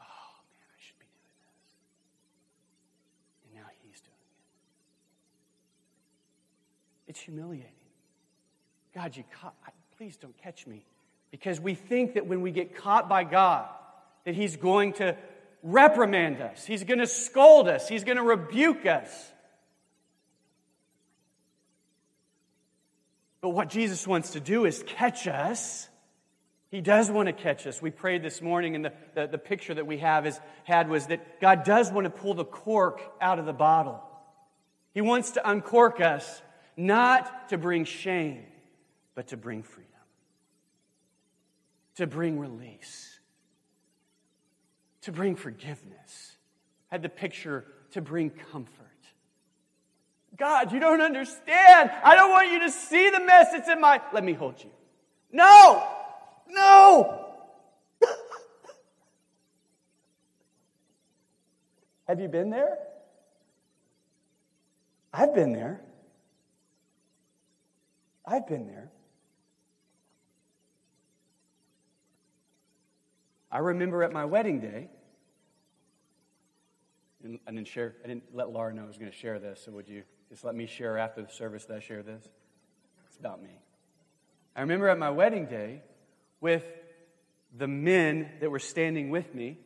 [0.00, 1.58] oh man, I should be doing this.
[3.44, 4.16] And now he's doing
[7.06, 7.10] it.
[7.10, 7.70] It's humiliating.
[8.94, 9.54] God, you caught,
[9.98, 10.86] please don't catch me
[11.30, 13.68] because we think that when we get caught by God,
[14.24, 15.16] that He's going to
[15.62, 19.32] reprimand us, He's going to scold us, He's going to rebuke us.
[23.40, 25.88] But what Jesus wants to do is catch us.
[26.70, 27.82] He does want to catch us.
[27.82, 31.06] We prayed this morning, and the, the, the, picture that we have is, had was
[31.06, 34.02] that God does want to pull the cork out of the bottle.
[34.94, 36.42] He wants to uncork us,
[36.76, 38.44] not to bring shame,
[39.14, 39.90] but to bring freedom
[42.00, 43.20] to bring release,
[45.02, 46.38] to bring forgiveness.
[46.86, 48.79] Had the picture to bring comfort.
[50.40, 51.92] God, you don't understand.
[52.02, 54.00] I don't want you to see the mess that's in my.
[54.10, 54.70] Let me hold you.
[55.30, 55.86] No!
[56.48, 57.26] No!
[62.08, 62.78] Have you been there?
[65.12, 65.82] I've been there.
[68.24, 68.90] I've been there.
[73.52, 74.88] I remember at my wedding day,
[77.22, 79.60] and I didn't share, I didn't let Laura know I was going to share this,
[79.66, 82.24] so would you just let me share after the service that I share this?
[83.08, 83.50] It's about me.
[84.56, 85.82] I remember at my wedding day
[86.40, 86.64] with
[87.56, 89.58] the men that were standing with me.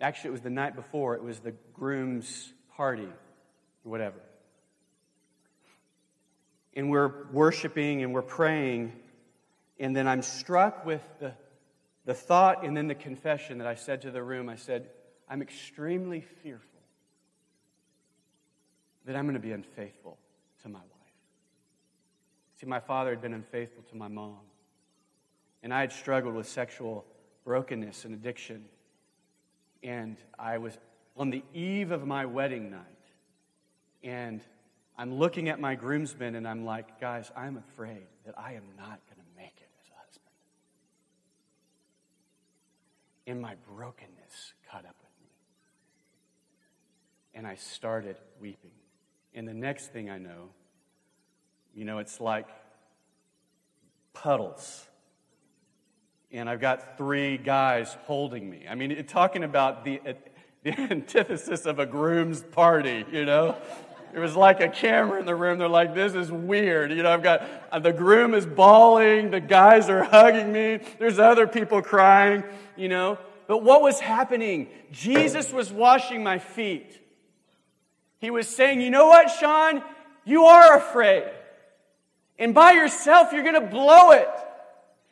[0.00, 3.08] Actually, it was the night before, it was the groom's party,
[3.84, 4.18] whatever.
[6.74, 8.92] And we're worshiping and we're praying,
[9.78, 11.34] and then I'm struck with the
[12.04, 14.88] the thought and then the confession that I said to the room I said,
[15.28, 16.71] I'm extremely fearful
[19.06, 20.18] that I'm going to be unfaithful
[20.62, 20.88] to my wife.
[22.60, 24.38] See, my father had been unfaithful to my mom,
[25.62, 27.04] and I had struggled with sexual
[27.44, 28.64] brokenness and addiction.
[29.82, 30.78] And I was
[31.16, 32.80] on the eve of my wedding night,
[34.04, 34.40] and
[34.96, 39.00] I'm looking at my groomsmen, and I'm like, guys, I'm afraid that I am not
[39.06, 40.32] going to make it as a husband.
[43.26, 45.30] and my brokenness caught up with me.
[47.34, 48.72] And I started weeping.
[49.34, 50.50] And the next thing I know,
[51.74, 52.48] you know, it's like
[54.12, 54.86] puddles.
[56.30, 58.66] And I've got three guys holding me.
[58.68, 60.00] I mean, talking about the,
[60.62, 63.56] the antithesis of a groom's party, you know?
[64.14, 65.58] It was like a camera in the room.
[65.58, 66.90] They're like, this is weird.
[66.92, 71.18] You know, I've got uh, the groom is bawling, the guys are hugging me, there's
[71.18, 72.44] other people crying,
[72.76, 73.18] you know.
[73.46, 74.68] But what was happening?
[74.90, 76.98] Jesus was washing my feet.
[78.22, 79.82] He was saying, you know what, Sean?
[80.24, 81.24] You are afraid.
[82.38, 84.28] And by yourself, you're going to blow it.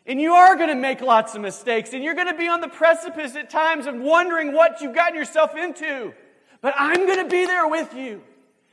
[0.06, 1.92] And you are going to make lots of mistakes.
[1.92, 5.16] And you're going to be on the precipice at times of wondering what you've gotten
[5.16, 6.14] yourself into.
[6.60, 8.22] But I'm going to be there with you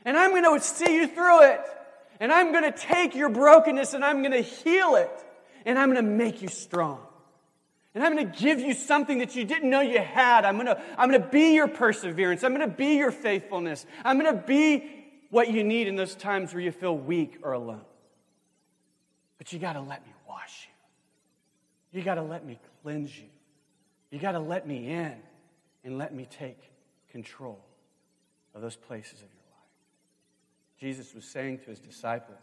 [0.06, 1.62] and I'm going to see you through it.
[2.20, 5.12] And I'm going to take your brokenness and I'm going to heal it.
[5.66, 7.00] And I'm going to make you strong.
[7.98, 10.46] And I'm going to give you something that you didn't know you had.
[10.46, 12.44] I'm going to, I'm going to be your perseverance.
[12.44, 13.88] I'm going to be your faithfulness.
[14.06, 14.88] I'm going to be
[15.32, 17.82] what you need in those times where you feel weak or alone.
[19.40, 20.70] But you got to let me wash
[21.92, 21.98] you.
[21.98, 23.26] You got to let me cleanse you.
[24.12, 25.16] You got to let me in
[25.84, 26.60] and let me take
[27.10, 27.60] control
[28.54, 30.80] of those places of your life.
[30.80, 32.38] Jesus was saying to his disciples,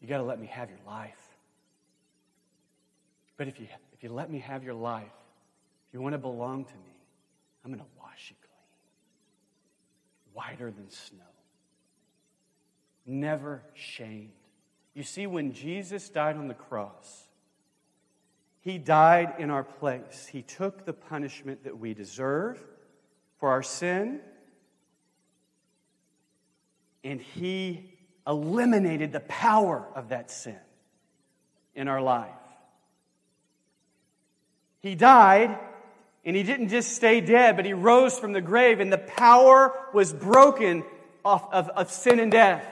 [0.00, 1.23] You got to let me have your life.
[3.36, 5.04] But if you, if you let me have your life,
[5.88, 6.96] if you want to belong to me,
[7.64, 11.18] I'm going to wash you clean, whiter than snow.
[13.06, 14.30] Never shamed.
[14.94, 17.24] You see, when Jesus died on the cross,
[18.60, 20.28] he died in our place.
[20.30, 22.62] He took the punishment that we deserve
[23.38, 24.20] for our sin
[27.04, 27.92] and he
[28.26, 30.56] eliminated the power of that sin
[31.74, 32.30] in our life.
[34.84, 35.58] He died,
[36.26, 39.72] and he didn't just stay dead, but he rose from the grave, and the power
[39.94, 40.84] was broken
[41.24, 42.62] off of, of sin and death.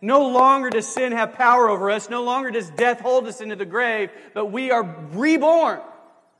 [0.00, 2.10] No longer does sin have power over us.
[2.10, 5.78] No longer does death hold us into the grave, but we are reborn,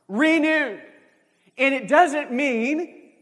[0.09, 0.83] renewed.
[1.57, 3.13] And it doesn't mean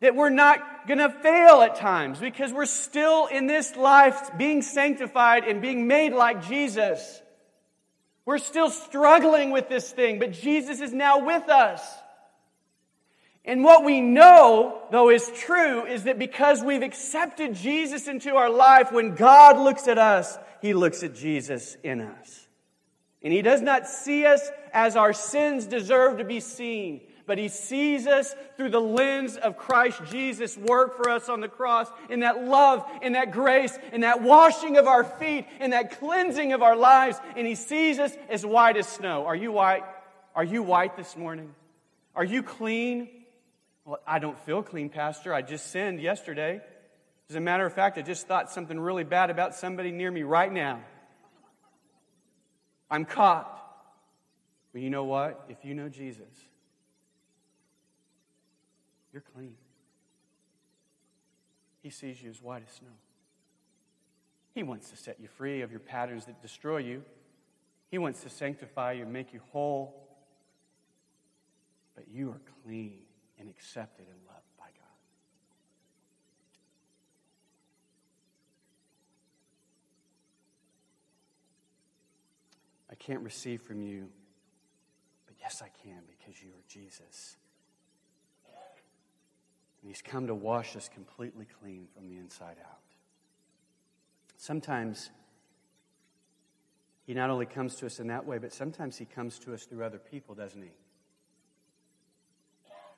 [0.00, 4.60] that we're not going to fail at times because we're still in this life being
[4.60, 7.22] sanctified and being made like Jesus.
[8.28, 11.80] We're still struggling with this thing, but Jesus is now with us.
[13.42, 18.50] And what we know, though, is true is that because we've accepted Jesus into our
[18.50, 22.46] life, when God looks at us, He looks at Jesus in us.
[23.22, 27.48] And He does not see us as our sins deserve to be seen but he
[27.48, 32.20] sees us through the lens of Christ Jesus' work for us on the cross, in
[32.20, 36.62] that love, in that grace, in that washing of our feet, in that cleansing of
[36.62, 39.26] our lives, and he sees us as white as snow.
[39.26, 39.84] Are you white?
[40.34, 41.54] Are you white this morning?
[42.16, 43.10] Are you clean?
[43.84, 45.34] Well, I don't feel clean, Pastor.
[45.34, 46.62] I just sinned yesterday.
[47.28, 50.22] As a matter of fact, I just thought something really bad about somebody near me
[50.22, 50.80] right now.
[52.90, 53.54] I'm caught.
[54.72, 55.44] But you know what?
[55.50, 56.24] If you know Jesus,
[59.12, 59.54] you're clean.
[61.82, 62.88] He sees you as white as snow.
[64.54, 67.02] He wants to set you free of your patterns that destroy you.
[67.90, 70.08] He wants to sanctify you and make you whole.
[71.94, 72.98] But you are clean
[73.38, 74.72] and accepted and loved by God.
[82.90, 84.08] I can't receive from you,
[85.26, 87.36] but yes, I can because you are Jesus.
[89.80, 92.78] And He's come to wash us completely clean from the inside out.
[94.36, 95.10] Sometimes
[97.06, 99.64] He not only comes to us in that way, but sometimes He comes to us
[99.64, 100.72] through other people, doesn't He?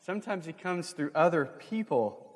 [0.01, 2.27] Sometimes He comes through other people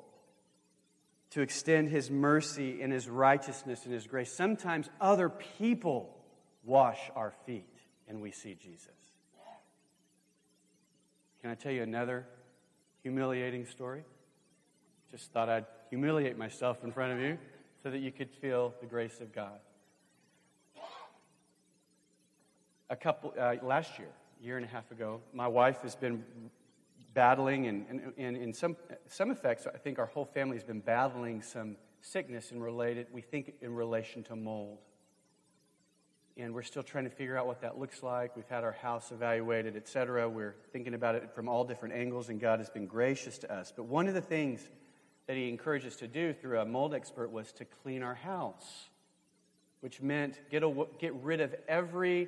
[1.31, 4.31] to extend His mercy and His righteousness and His grace.
[4.31, 6.15] Sometimes other people
[6.63, 7.67] wash our feet
[8.07, 8.89] and we see Jesus.
[11.41, 12.25] Can I tell you another
[13.03, 14.03] humiliating story?
[15.15, 17.37] Just thought I'd humiliate myself in front of you
[17.81, 19.59] so that you could feel the grace of God.
[22.89, 24.09] A couple, uh, last year,
[24.41, 26.25] year and a half ago, my wife has been
[27.13, 28.75] battling, and, and, and in some,
[29.07, 33.21] some effects, I think our whole family has been battling some sickness and related, we
[33.21, 34.79] think in relation to mold.
[36.35, 38.35] And we're still trying to figure out what that looks like.
[38.35, 40.27] We've had our house evaluated, et cetera.
[40.27, 43.71] We're thinking about it from all different angles, and God has been gracious to us.
[43.73, 44.67] But one of the things
[45.27, 48.89] that he encouraged us to do through a mold expert was to clean our house,
[49.79, 52.27] which meant get, a, get rid of every,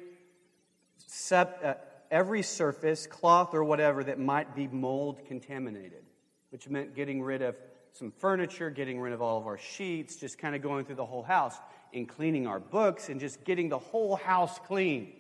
[1.06, 1.74] sep, uh,
[2.10, 6.04] every surface, cloth or whatever, that might be mold contaminated,
[6.50, 7.60] which meant getting rid of
[7.94, 11.06] some furniture, getting rid of all of our sheets, just kind of going through the
[11.06, 11.56] whole house
[11.94, 15.14] and cleaning our books and just getting the whole house clean.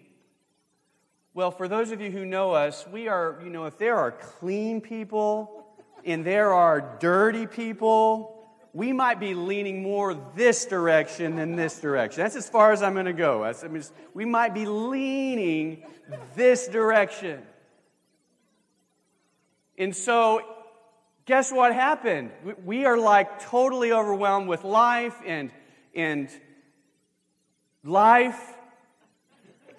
[1.33, 4.11] Well, for those of you who know us, we are, you know, if there are
[4.11, 5.56] clean people
[6.07, 8.33] and there are dirty people,
[8.73, 12.23] we might be leaning more this direction than this direction.
[12.23, 13.43] That's as far as I'm going to go.
[13.43, 13.83] I mean,
[14.13, 15.83] we might be leaning
[16.35, 17.43] this direction.
[19.77, 20.41] And so,
[21.25, 22.31] guess what happened?
[22.63, 25.51] We are like totally overwhelmed with life and,
[25.93, 26.29] and
[27.83, 28.39] life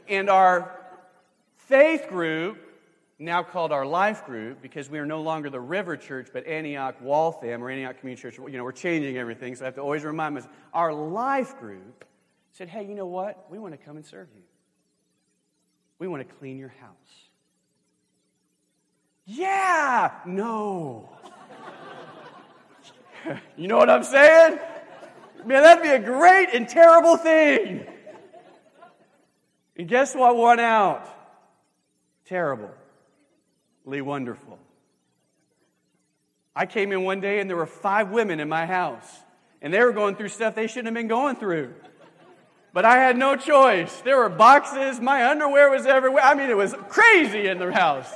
[0.08, 0.78] and our
[1.56, 2.67] faith group
[3.18, 7.00] now called our life group because we are no longer the River Church, but Antioch
[7.00, 8.38] Waltham or Antioch Community Church.
[8.38, 10.52] You know, we're changing everything, so I have to always remind myself.
[10.72, 12.04] Our life group
[12.52, 13.46] said, hey, you know what?
[13.50, 14.42] We want to come and serve you.
[15.98, 16.90] We want to clean your house.
[19.26, 20.12] Yeah!
[20.24, 21.10] No.
[23.56, 24.58] you know what I'm saying?
[25.44, 27.84] Man, that'd be a great and terrible thing.
[29.76, 31.08] And guess what won out?
[32.26, 32.70] Terrible
[33.88, 34.58] wonderful.
[36.54, 39.06] I came in one day and there were five women in my house,
[39.62, 41.74] and they were going through stuff they shouldn't have been going through.
[42.72, 43.94] But I had no choice.
[44.02, 46.22] There were boxes, my underwear was everywhere.
[46.22, 48.12] I mean, it was crazy in the house.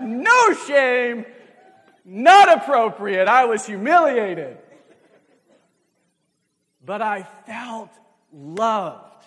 [0.00, 1.26] No shame,
[2.04, 3.28] not appropriate.
[3.28, 4.58] I was humiliated.
[6.84, 7.90] But I felt
[8.32, 9.24] loved.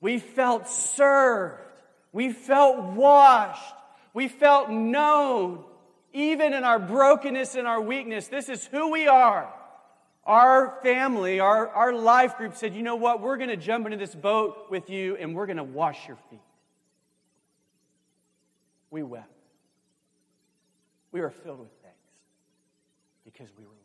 [0.00, 1.60] We felt served.
[2.12, 3.74] We felt washed.
[4.16, 5.62] We felt known,
[6.14, 8.28] even in our brokenness and our weakness.
[8.28, 9.52] This is who we are.
[10.24, 13.20] Our family, our, our life group said, you know what?
[13.20, 16.16] We're going to jump into this boat with you and we're going to wash your
[16.30, 16.40] feet.
[18.88, 19.28] We wept.
[21.12, 21.98] We were filled with thanks
[23.22, 23.82] because we were loved.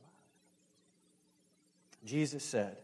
[2.06, 2.78] Jesus said,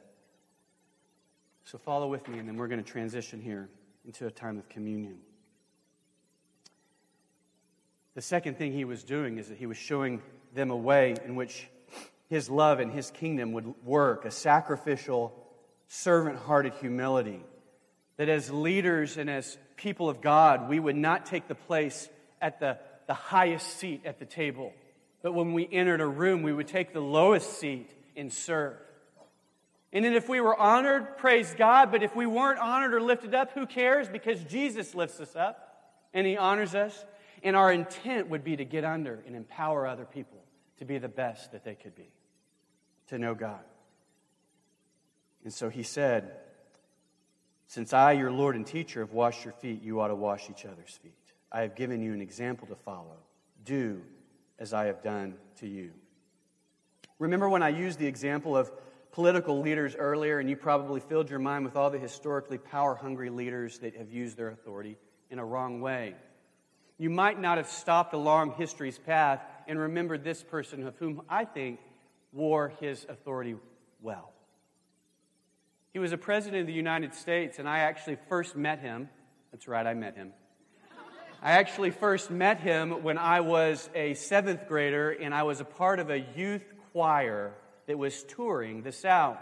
[1.63, 3.69] so follow with me, and then we're going to transition here
[4.05, 5.19] into a time of communion.
[8.17, 10.23] The second thing he was doing is that he was showing
[10.55, 11.69] them a way in which
[12.29, 15.31] his love and his kingdom would work, a sacrificial,
[15.87, 17.43] servant hearted humility.
[18.15, 22.09] That as leaders and as people of God, we would not take the place
[22.41, 24.73] at the, the highest seat at the table,
[25.21, 28.77] but when we entered a room, we would take the lowest seat and serve.
[29.93, 33.35] And then if we were honored, praise God, but if we weren't honored or lifted
[33.35, 34.09] up, who cares?
[34.09, 35.67] Because Jesus lifts us up
[36.15, 37.05] and he honors us.
[37.43, 40.43] And our intent would be to get under and empower other people
[40.79, 42.11] to be the best that they could be,
[43.07, 43.63] to know God.
[45.43, 46.31] And so he said,
[47.67, 50.65] Since I, your Lord and teacher, have washed your feet, you ought to wash each
[50.65, 51.13] other's feet.
[51.51, 53.17] I have given you an example to follow.
[53.63, 54.01] Do
[54.59, 55.91] as I have done to you.
[57.19, 58.71] Remember when I used the example of
[59.11, 63.29] political leaders earlier, and you probably filled your mind with all the historically power hungry
[63.29, 64.97] leaders that have used their authority
[65.31, 66.15] in a wrong way.
[66.97, 71.45] You might not have stopped along history's path and remembered this person of whom I
[71.45, 71.79] think
[72.33, 73.55] wore his authority
[74.01, 74.31] well.
[75.93, 79.09] He was a president of the United States, and I actually first met him.
[79.51, 80.33] That's right, I met him.
[81.41, 85.65] I actually first met him when I was a seventh grader, and I was a
[85.65, 87.53] part of a youth choir
[87.85, 89.37] that was touring the South.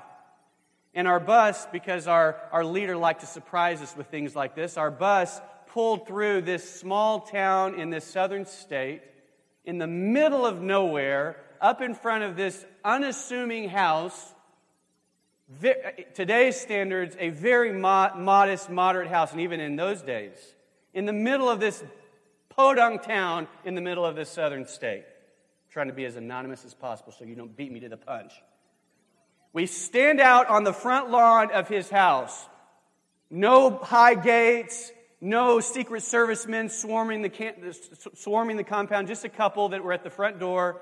[0.93, 4.77] And our bus, because our, our leader liked to surprise us with things like this,
[4.77, 5.41] our bus
[5.75, 9.01] pulled through this small town in this southern state,
[9.65, 14.33] in the middle of nowhere, up in front of this unassuming house.
[16.13, 20.37] Today's standards, a very modest, moderate house, and even in those days,
[20.93, 21.83] in the middle of this
[22.47, 25.03] podunk town in the middle of this southern state.
[25.03, 27.97] I'm trying to be as anonymous as possible so you don't beat me to the
[27.97, 28.31] punch.
[29.51, 32.45] We stand out on the front lawn of his house.
[33.29, 37.57] No high gates, no Secret Servicemen swarming the, camp,
[38.15, 40.81] swarming the compound, just a couple that were at the front door.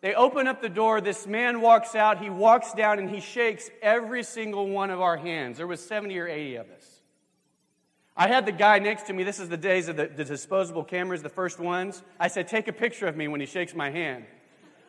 [0.00, 1.00] They open up the door.
[1.00, 2.22] This man walks out.
[2.22, 5.56] He walks down and he shakes every single one of our hands.
[5.56, 7.00] There was 70 or 80 of us.
[8.16, 9.24] I had the guy next to me.
[9.24, 12.02] This is the days of the, the disposable cameras, the first ones.
[12.20, 14.24] I said, Take a picture of me when he shakes my hand.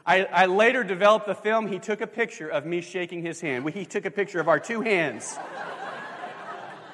[0.06, 1.68] I, I later developed the film.
[1.68, 3.68] He took a picture of me shaking his hand.
[3.72, 5.38] He took a picture of our two hands.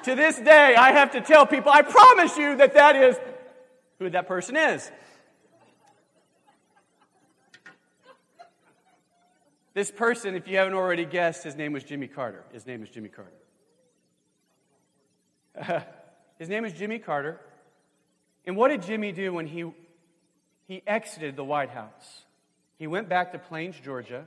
[0.04, 3.16] To this day, I have to tell people, I promise you that that is
[3.98, 4.90] who that person is.
[9.74, 12.44] This person, if you haven't already guessed, his name was Jimmy Carter.
[12.52, 13.32] His name is Jimmy Carter.
[15.58, 15.80] Uh,
[16.38, 17.40] his name is Jimmy Carter.
[18.44, 19.70] And what did Jimmy do when he,
[20.66, 22.24] he exited the White House?
[22.78, 24.26] He went back to Plains, Georgia.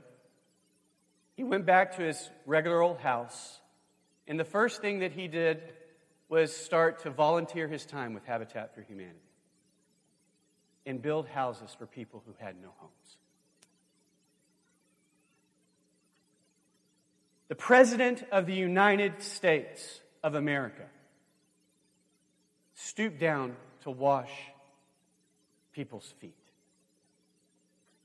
[1.36, 3.60] He went back to his regular old house.
[4.28, 5.62] And the first thing that he did
[6.28, 9.18] was start to volunteer his time with Habitat for Humanity
[10.84, 13.18] and build houses for people who had no homes.
[17.48, 20.84] The President of the United States of America
[22.74, 24.30] stooped down to wash
[25.72, 26.34] people's feet.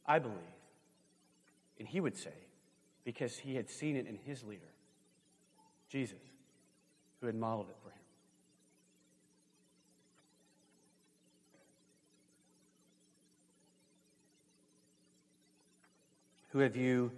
[0.06, 0.38] I believe,
[1.80, 2.34] and he would say,
[3.04, 4.62] because he had seen it in his leader,
[5.92, 6.18] Jesus,
[7.20, 7.98] who had modeled it for him.
[16.52, 17.12] Who have you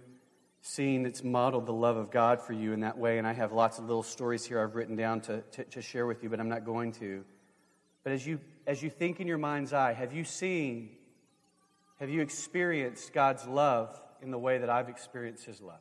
[0.60, 3.18] seen that's modeled the love of God for you in that way?
[3.18, 6.06] And I have lots of little stories here I've written down to, to, to share
[6.06, 7.24] with you, but I'm not going to.
[8.02, 10.90] But as you, as you think in your mind's eye, have you seen,
[12.00, 15.78] have you experienced God's love in the way that I've experienced His love?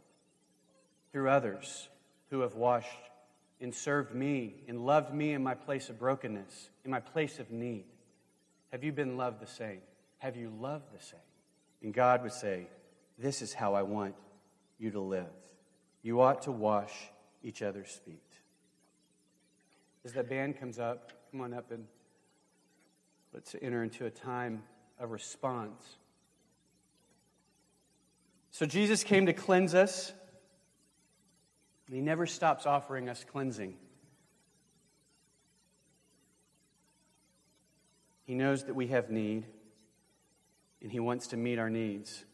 [1.11, 1.89] Through others
[2.33, 2.87] who have washed
[3.61, 7.51] and served me and loved me in my place of brokenness, in my place of
[7.51, 7.85] need.
[8.71, 9.81] Have you been loved the same?
[10.17, 11.19] Have you loved the same?
[11.83, 12.65] And God would say,
[13.19, 14.15] this is how I want
[14.79, 15.27] you to live.
[16.01, 16.91] You ought to wash
[17.43, 18.17] each other's feet.
[20.03, 21.85] As that band comes up, come on up and
[23.31, 24.63] let's enter into a time
[24.99, 25.97] of response.
[28.49, 30.13] So, Jesus came to cleanse us,
[31.93, 33.75] and He never stops offering us cleansing.
[38.25, 39.45] He knows that we have need,
[40.81, 42.25] and He wants to meet our needs.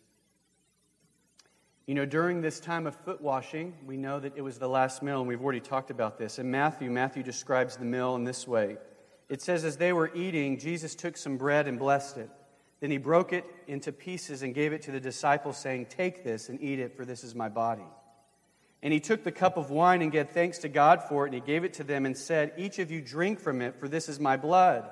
[1.88, 5.04] You know, during this time of foot washing, we know that it was the last
[5.04, 6.40] meal, and we've already talked about this.
[6.40, 8.78] In Matthew, Matthew describes the meal in this way
[9.28, 12.30] it says, As they were eating, Jesus took some bread and blessed it.
[12.80, 16.48] Then he broke it into pieces and gave it to the disciples, saying, Take this
[16.48, 17.84] and eat it, for this is my body.
[18.82, 21.36] And he took the cup of wine and gave thanks to God for it, and
[21.36, 24.08] he gave it to them and said, Each of you drink from it, for this
[24.08, 24.90] is my blood,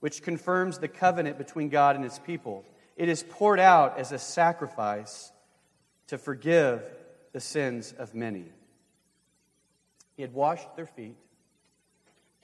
[0.00, 2.64] which confirms the covenant between God and his people.
[2.96, 5.30] It is poured out as a sacrifice
[6.06, 6.82] to forgive
[7.32, 8.46] the sins of many.
[10.16, 11.16] He had washed their feet.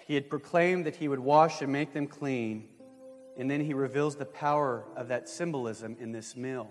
[0.06, 2.68] He had proclaimed that he would wash and make them clean.
[3.36, 6.70] And then he reveals the power of that symbolism in this meal.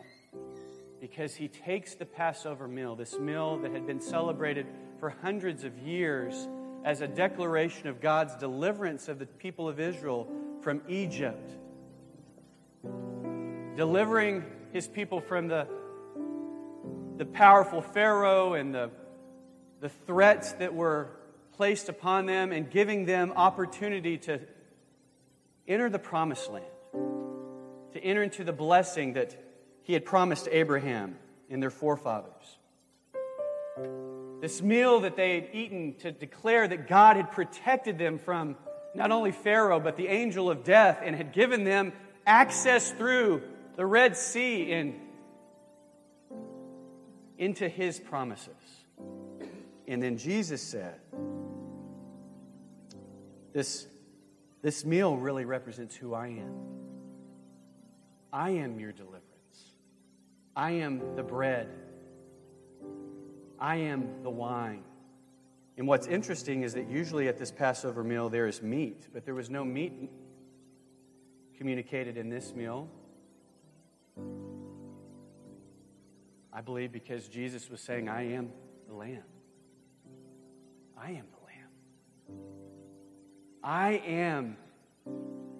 [1.03, 4.65] Because he takes the Passover meal, this meal that had been celebrated
[5.01, 6.47] for hundreds of years,
[6.85, 10.29] as a declaration of God's deliverance of the people of Israel
[10.61, 11.51] from Egypt,
[13.75, 15.67] delivering his people from the
[17.17, 18.89] the powerful Pharaoh and the,
[19.81, 21.09] the threats that were
[21.57, 24.39] placed upon them and giving them opportunity to
[25.67, 26.65] enter the promised land,
[27.91, 29.37] to enter into the blessing that
[29.83, 31.17] he had promised Abraham
[31.49, 32.57] and their forefathers.
[34.41, 38.55] This meal that they had eaten to declare that God had protected them from
[38.95, 41.93] not only Pharaoh, but the angel of death and had given them
[42.25, 43.41] access through
[43.75, 44.99] the Red Sea and
[47.37, 48.53] into his promises.
[49.87, 50.99] And then Jesus said,
[53.53, 53.85] this,
[54.61, 56.55] this meal really represents who I am.
[58.31, 59.32] I am your deliverance.
[60.55, 61.69] I am the bread.
[63.59, 64.83] I am the wine.
[65.77, 69.33] And what's interesting is that usually at this Passover meal there is meat, but there
[69.33, 69.93] was no meat
[71.57, 72.87] communicated in this meal.
[76.51, 78.51] I believe because Jesus was saying, I am
[78.87, 79.23] the Lamb.
[80.95, 82.43] I am the Lamb.
[83.63, 84.57] I am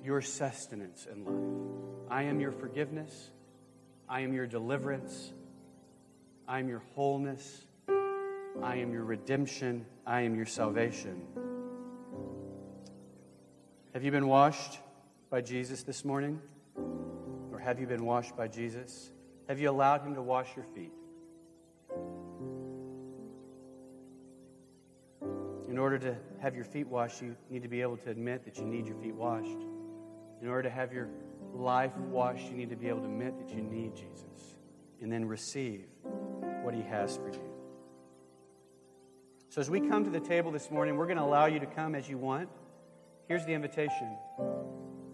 [0.04, 2.12] your sustenance in life.
[2.12, 3.32] I am your forgiveness.
[4.14, 5.34] I am your deliverance.
[6.48, 7.66] I am your wholeness.
[8.62, 9.88] I am your redemption.
[10.06, 11.20] I am your salvation.
[13.96, 14.78] Have you been washed
[15.32, 16.40] by Jesus this morning?
[17.52, 19.10] Or have you been washed by Jesus?
[19.50, 20.94] Have you allowed Him to wash your feet?
[25.68, 28.60] In order to have your feet washed, you need to be able to admit that
[28.60, 29.66] you need your feet washed.
[30.40, 31.10] In order to have your
[31.54, 34.56] life washed, you need to be able to admit that you need Jesus
[35.02, 35.86] and then receive
[36.64, 37.54] what He has for you.
[39.50, 41.66] So, as we come to the table this morning, we're going to allow you to
[41.68, 42.50] come as you want.
[43.28, 44.18] Here's the invitation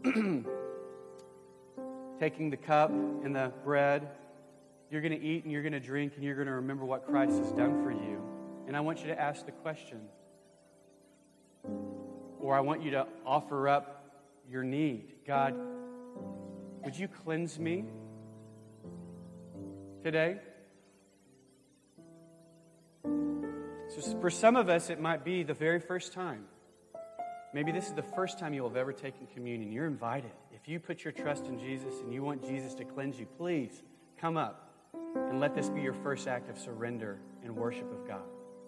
[2.20, 4.08] taking the cup and the bread.
[4.90, 7.06] You're going to eat and you're going to drink and you're going to remember what
[7.06, 8.22] Christ has done for you.
[8.68, 10.00] And I want you to ask the question,
[12.40, 14.00] or I want you to offer up
[14.50, 15.16] your need.
[15.28, 15.56] God,
[16.84, 17.86] would you cleanse me
[20.04, 20.38] today?
[23.04, 26.46] So, for some of us, it might be the very first time.
[27.54, 29.72] Maybe this is the first time you have ever taken communion.
[29.72, 30.32] You're invited.
[30.52, 33.82] If you put your trust in Jesus and you want Jesus to cleanse you, please
[34.20, 34.72] come up
[35.16, 38.22] and let this be your first act of surrender and worship of God.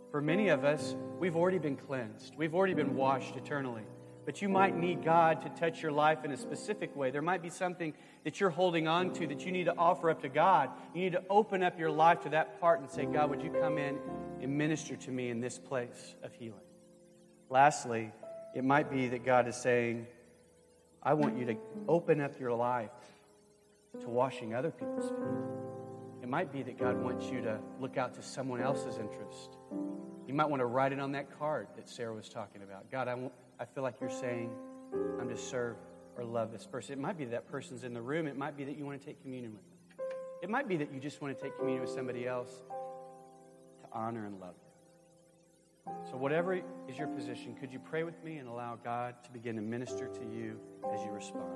[0.09, 3.83] For many of us, we've already been cleansed, we've already been washed eternally.
[4.25, 7.09] But you might need God to touch your life in a specific way.
[7.09, 7.93] There might be something
[8.23, 10.69] that you're holding on to that you need to offer up to God.
[10.93, 13.49] You need to open up your life to that part and say, God, would you
[13.49, 13.97] come in
[14.41, 16.59] and minister to me in this place of healing?
[17.49, 18.11] Lastly,
[18.55, 20.05] it might be that God is saying,
[21.01, 21.55] I want you to
[21.87, 22.91] open up your life
[23.99, 26.21] to washing other people's feet.
[26.21, 29.57] It might be that God wants you to look out to someone else's interest.
[30.27, 32.91] You might want to write it on that card that Sarah was talking about.
[32.91, 34.49] God, I, want, I feel like you're saying,
[35.19, 35.75] I'm to serve
[36.17, 36.93] or love this person.
[36.93, 38.25] It might be that, person's in the room.
[38.25, 40.07] It might be that you want to take communion with them.
[40.41, 44.25] It might be that you just want to take communion with somebody else to honor
[44.25, 44.55] and love
[45.85, 45.95] them.
[46.09, 49.55] So, whatever is your position, could you pray with me and allow God to begin
[49.57, 50.59] to minister to you
[50.91, 51.51] as you respond?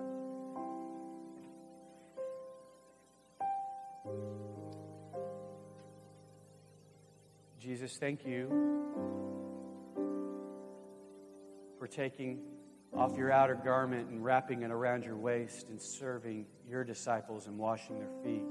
[7.59, 9.24] Jesus, thank you
[11.95, 12.39] taking
[12.93, 17.57] off your outer garment and wrapping it around your waist and serving your disciples and
[17.57, 18.43] washing their feet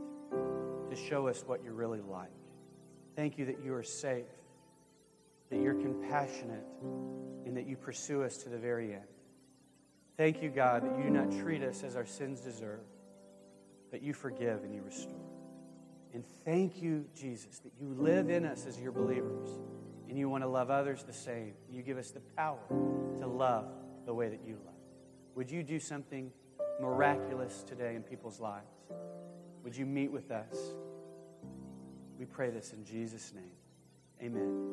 [0.91, 2.31] to show us what you're really like.
[3.17, 4.27] Thank you that you are safe,
[5.51, 6.67] that you're compassionate,
[7.47, 9.05] and that you pursue us to the very end.
[10.17, 12.85] Thank you, God, that you do not treat us as our sins deserve,
[13.91, 15.15] but you forgive and you restore.
[16.13, 19.49] And thank you, Jesus, that you live in us as your believers
[20.09, 21.55] and you want to love others the same.
[21.71, 22.59] You give us the power
[23.21, 23.67] to love
[24.07, 24.75] the way that you love.
[25.35, 26.31] Would you do something
[26.81, 28.67] miraculous today in people's lives?
[29.65, 30.57] Would you meet with us?
[32.19, 33.51] We pray this in Jesus' name.
[34.23, 34.71] Amen.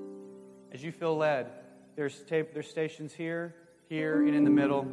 [0.72, 1.48] As you feel led,
[1.96, 3.56] there's, tape, there's stations here,
[3.90, 4.84] here, and in the middle.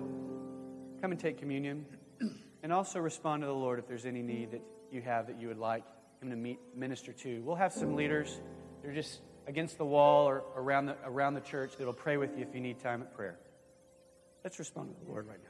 [1.00, 1.86] Come and take communion.
[2.60, 5.46] And also respond to the Lord if there's any need that you have that you
[5.46, 5.84] would like
[6.20, 7.40] Him to meet, minister to.
[7.42, 8.40] We'll have some leaders.
[8.82, 12.42] They're just against the wall or around the, around the church that'll pray with you
[12.42, 13.38] if you need time at prayer.
[14.44, 15.48] Let's respond to the Lord right now.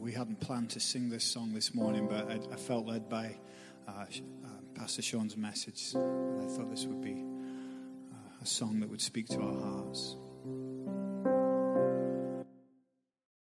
[0.00, 3.36] we hadn't planned to sing this song this morning, but I, I felt led by
[3.88, 4.04] uh, uh,
[4.74, 5.92] Pastor Sean's message.
[5.94, 7.24] And I thought this would be
[8.12, 10.16] uh, a song that would speak to our hearts.